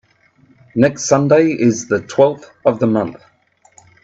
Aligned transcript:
Next 0.73 1.03
Sunday 1.05 1.51
is 1.51 1.87
the 1.87 1.99
twelfth 2.01 2.49
of 2.65 2.79
the 2.79 2.87
month. 2.87 3.21